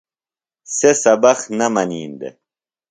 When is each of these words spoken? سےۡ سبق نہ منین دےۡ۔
سےۡ 0.75 0.95
سبق 1.03 1.39
نہ 1.57 1.67
منین 1.73 2.11
دےۡ۔ 2.19 2.33